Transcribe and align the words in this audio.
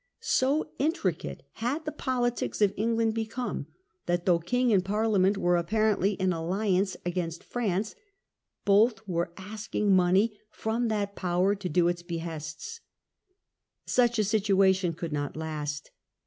So 0.19 0.71
situation, 0.79 1.41
1678. 1.59 1.63
intricate 1.63 1.63
had 1.63 1.85
the 1.85 1.91
politics 1.91 2.59
of 2.59 2.73
England 2.75 3.13
become 3.13 3.67
that, 4.07 4.25
though 4.25 4.39
king 4.39 4.73
and 4.73 4.83
Parliament 4.83 5.37
were 5.37 5.57
apparently 5.57 6.13
in 6.13 6.33
alliance 6.33 6.97
against 7.05 7.43
France, 7.43 7.93
both 8.65 9.07
were 9.07 9.31
asking 9.37 9.95
money 9.95 10.39
from 10.49 10.87
that 10.87 11.15
power 11.15 11.53
to 11.53 11.69
do 11.69 11.87
its 11.87 12.01
behests. 12.01 12.81
Such 13.85 14.17
a 14.17 14.23
situation 14.23 14.93
could 14.93 15.13
not 15.13 15.37
last. 15.37 15.91